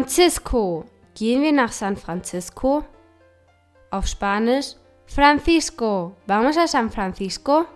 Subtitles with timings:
[0.00, 0.86] Francisco.
[1.14, 2.82] Gehen wir nach San Francisco?
[3.90, 4.74] Auf Spanisch
[5.04, 6.16] Francisco.
[6.26, 7.66] Vamos a San Francisco?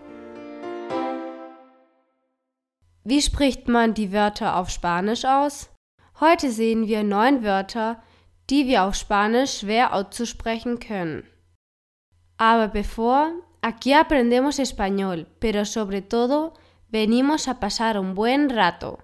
[3.04, 5.68] Wie spricht man die Wörter auf Spanisch aus?
[6.18, 8.02] Heute sehen wir neun Wörter,
[8.48, 11.24] die wir auf Spanisch schwer auszusprechen können.
[12.38, 16.54] Aber bevor, aquí aprendemos español, pero sobre todo
[16.88, 18.98] venimos a pasar un buen rato.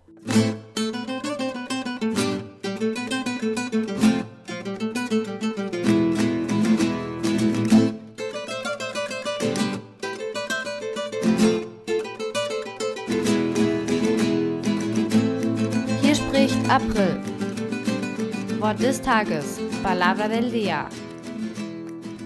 [16.70, 17.20] April.
[18.60, 20.88] Wort des Tages, Palabra del Día.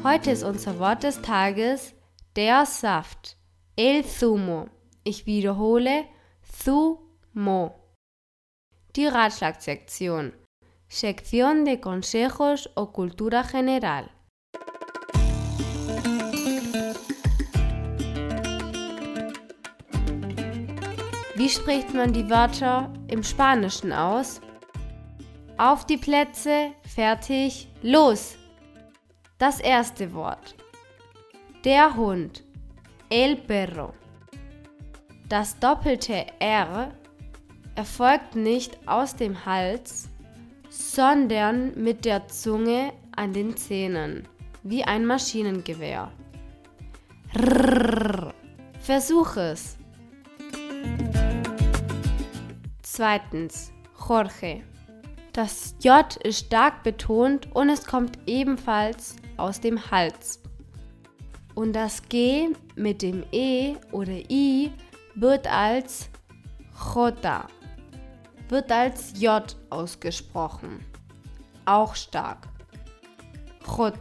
[0.02, 1.94] Heute ist unser Wort des Tages
[2.36, 3.38] der Saft,
[3.74, 4.68] el zumo.
[5.02, 6.04] Ich wiederhole,
[6.42, 7.74] zumo.
[8.94, 10.34] Die Ratschlagsektion,
[10.88, 14.10] Sección de Consejos o Cultura General.
[21.34, 24.40] Wie spricht man die Wörter im Spanischen aus?
[25.56, 28.36] Auf die Plätze, fertig, los!
[29.38, 30.56] Das erste Wort.
[31.64, 32.42] Der Hund,
[33.10, 33.92] el perro.
[35.28, 36.90] Das doppelte R
[37.76, 40.08] erfolgt nicht aus dem Hals,
[40.68, 44.26] sondern mit der Zunge an den Zähnen,
[44.64, 46.10] wie ein Maschinengewehr.
[47.36, 48.34] Rrrr.
[48.80, 49.78] Versuch es.
[52.96, 53.72] Zweitens,
[54.08, 54.62] Jorge.
[55.32, 60.40] Das J ist stark betont und es kommt ebenfalls aus dem Hals.
[61.56, 64.70] Und das G mit dem E oder I
[65.16, 66.08] wird als
[66.94, 67.16] J,
[68.48, 70.78] wird als J ausgesprochen.
[71.64, 72.46] Auch stark.
[73.76, 73.92] J,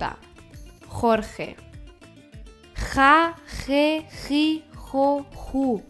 [1.01, 1.55] Jorge.
[2.93, 3.33] J,
[3.65, 4.61] G, J,
[4.93, 5.81] Jo, Ju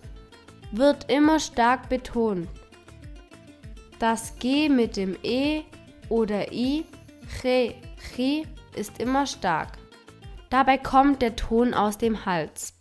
[0.72, 2.48] wird immer stark betont.
[4.00, 5.64] Das G mit dem E
[6.10, 6.86] oder I,
[7.42, 8.46] Che, Chi,
[8.76, 9.78] ist immer stark.
[10.50, 12.74] Dabei kommt der Ton aus dem Hals.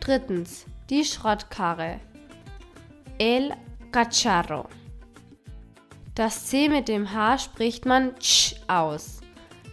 [0.00, 2.00] Drittens, die Schrottkarre.
[3.18, 3.54] El
[3.92, 4.68] cacharro.
[6.14, 9.20] Das C mit dem H spricht man ch aus.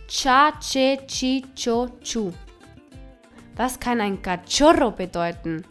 [0.07, 2.33] Cha, che, chi, cho, chu.
[3.55, 5.65] Was kann ein cachorro bedeuten?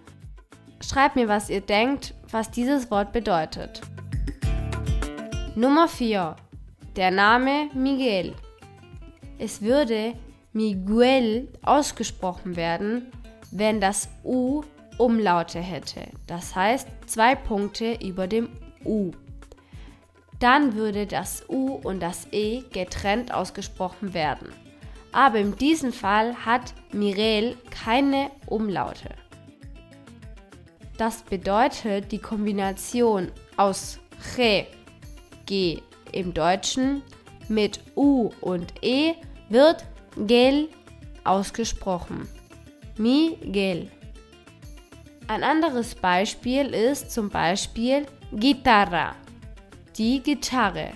[0.80, 3.82] Schreibt mir, was ihr denkt, was dieses Wort bedeutet.
[5.54, 6.34] Nummer 4.
[6.96, 8.34] Der Name Miguel.
[9.38, 10.14] Es würde
[10.52, 13.12] Miguel ausgesprochen werden,
[13.50, 14.62] wenn das U
[14.98, 16.02] Umlaute hätte.
[16.26, 18.48] Das heißt zwei Punkte über dem
[18.84, 19.12] U.
[20.38, 24.48] Dann würde das U und das E getrennt ausgesprochen werden.
[25.12, 29.10] Aber in diesem Fall hat Mirel keine Umlaute.
[30.98, 33.98] Das bedeutet die Kombination aus
[34.36, 34.66] G,
[35.46, 35.82] G
[36.12, 37.02] im Deutschen
[37.48, 39.14] mit U und E
[39.48, 39.84] wird
[40.16, 40.68] Gel
[41.24, 42.28] ausgesprochen.
[42.98, 43.90] Miguel.
[45.28, 49.14] Ein anderes Beispiel ist zum Beispiel Gitarra.
[49.96, 50.90] Die Gitarre.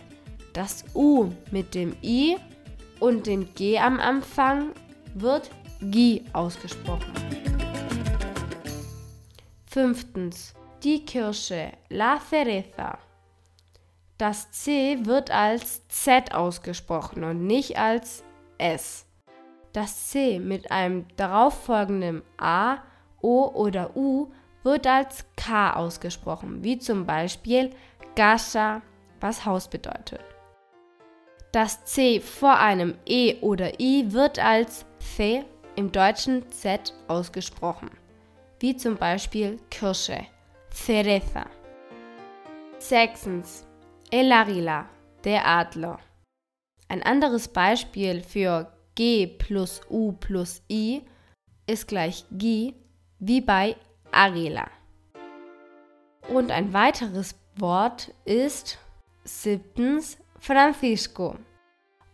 [0.53, 2.37] Das U mit dem I
[3.01, 4.73] und dem G am Anfang
[5.15, 7.36] wird Gi ausgesprochen.
[9.77, 10.55] Fünftens.
[10.83, 11.71] Die Kirsche.
[11.91, 12.97] La cereza.
[14.17, 18.25] Das C wird als Z ausgesprochen und nicht als
[18.57, 19.05] S.
[19.75, 22.79] Das C mit einem darauffolgenden A,
[23.21, 24.29] O oder U
[24.63, 27.69] wird als K ausgesprochen, wie zum Beispiel
[28.17, 28.81] Casa,
[29.21, 30.23] was Haus bedeutet.
[31.53, 37.91] Das C vor einem E oder I wird als C im Deutschen Z ausgesprochen,
[38.61, 40.27] wie zum Beispiel Kirsche,
[40.71, 41.47] Cereza.
[42.79, 43.67] Sechstens,
[44.11, 44.89] El Águila,
[45.25, 45.99] der Adler.
[46.89, 51.03] Ein anderes Beispiel für G plus U plus I
[51.67, 52.75] ist gleich Gi,
[53.19, 53.77] wie bei
[54.13, 54.69] Águila.
[56.29, 58.79] Und ein weiteres Wort ist
[59.25, 61.37] siebtens Francisco.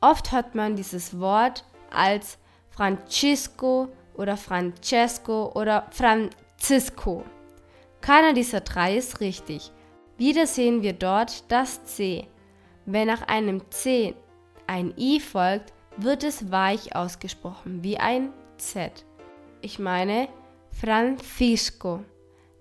[0.01, 2.39] Oft hört man dieses Wort als
[2.71, 7.25] Francisco oder Francesco oder Francisco.
[8.01, 9.71] Keiner dieser drei ist richtig.
[10.19, 12.29] Wieder sehen wir dort das C.
[12.85, 14.15] Wenn nach einem C
[14.67, 19.05] ein I folgt, wird es weich ausgesprochen, wie ein Z.
[19.61, 20.29] Ich meine
[20.71, 22.05] Francisco.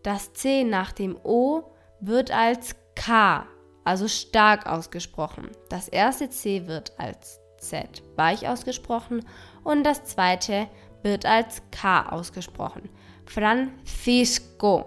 [0.04, 1.64] Das C nach dem O
[2.00, 3.48] wird als K
[3.84, 5.50] also stark ausgesprochen.
[5.70, 9.26] Das erste C wird als Z weich ausgesprochen
[9.64, 10.68] und das zweite
[11.04, 12.90] wird als K ausgesprochen.
[13.26, 14.86] Francisco.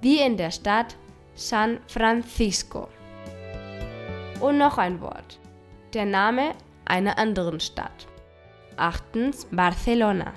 [0.00, 0.96] Wie in der Stadt
[1.34, 2.88] San Francisco.
[4.40, 5.38] Und noch ein Wort.
[5.92, 6.52] Der Name
[6.84, 8.06] einer anderen Stadt.
[8.76, 10.32] Achtens Barcelona.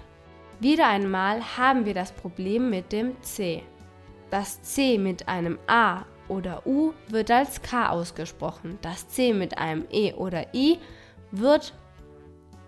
[0.60, 3.64] Wieder einmal haben wir das Problem mit dem C.
[4.30, 8.80] Das C mit einem A oder U wird als K ausgesprochen.
[8.82, 10.80] Das C mit einem E oder I
[11.32, 11.74] wird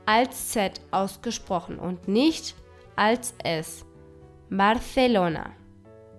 [0.05, 2.55] als Z ausgesprochen und nicht
[2.95, 3.85] als S.
[4.49, 5.51] Barcelona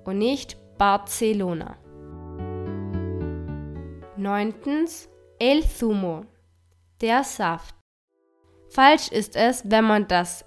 [0.05, 1.77] und nicht Barcelona.
[4.17, 6.25] Neuntens El Zumo,
[7.01, 7.75] der Saft.
[8.71, 10.45] Falsch ist es, wenn man das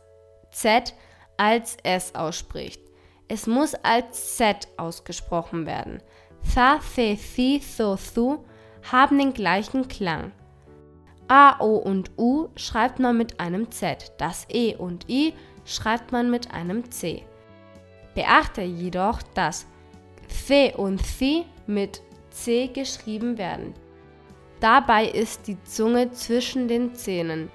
[0.51, 0.93] Z
[1.37, 2.81] als S ausspricht.
[3.27, 6.01] Es muss als Z ausgesprochen werden.
[6.53, 8.43] Tha, the, thi, so, thu
[8.91, 10.31] haben den gleichen Klang.
[11.29, 14.13] A, O und U schreibt man mit einem Z.
[14.17, 17.23] Das E und I schreibt man mit einem C.
[18.15, 19.67] Beachte jedoch, dass
[20.47, 23.75] The und Thi mit C geschrieben werden.
[24.59, 27.51] Dabei ist die Zunge zwischen den Zähnen.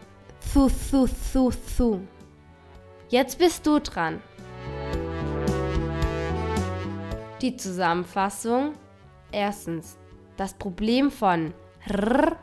[0.52, 2.00] Thu, thu, thu, thu.
[3.08, 4.22] Jetzt bist du dran.
[7.42, 8.74] Die Zusammenfassung.
[9.32, 9.98] Erstens,
[10.36, 11.52] das Problem von
[11.86, 12.36] R,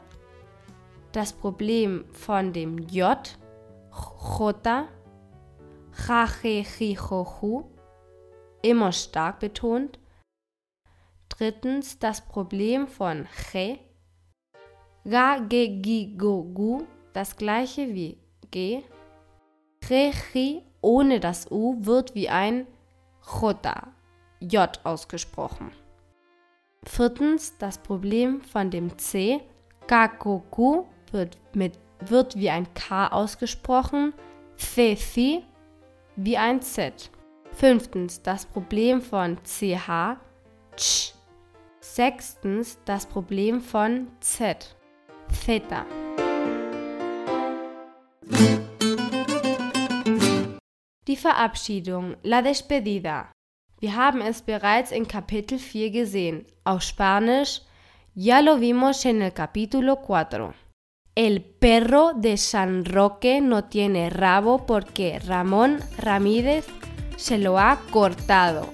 [1.11, 3.17] das Problem von dem J,
[4.39, 4.87] J,
[7.41, 7.63] Hu,
[8.61, 9.99] immer stark betont.
[11.29, 13.79] Drittens, das Problem von Che,
[15.03, 16.83] Ga, Ge, Gi, Go, Gu,
[17.13, 18.17] das gleiche wie
[18.51, 18.83] G.
[19.89, 22.67] Re, Chi ohne das U wird wie ein
[23.41, 23.57] J,
[24.39, 25.71] J ausgesprochen.
[26.83, 29.41] Viertens, das Problem von dem C.
[29.87, 34.13] Gakoku wird, mit, wird wie ein K ausgesprochen,
[34.55, 35.43] Fefi
[36.15, 37.09] wie ein Z.
[37.51, 40.17] Fünftens, das Problem von CH.
[40.77, 41.13] Ch.
[41.79, 44.75] Sechstens, das Problem von Z.
[45.45, 45.85] Theta.
[51.07, 53.31] Die Verabschiedung, la despedida.
[53.79, 57.61] Wir haben es bereits in Kapitel 4 gesehen, auf Spanisch
[58.13, 60.70] ya lo vimos en el capítulo 4.
[61.15, 66.65] El perro de San Roque no tiene rabo porque Ramón Ramírez
[67.17, 68.69] se lo ha cortado.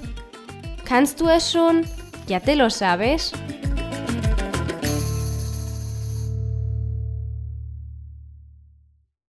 [0.83, 1.83] ¿Kannst du es schon?
[2.27, 3.31] ¿Ya te lo sabes?